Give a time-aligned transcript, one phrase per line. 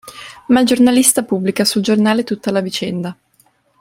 [0.47, 3.15] Ma il giornalista pubblica sul giornale tutta la vicenda.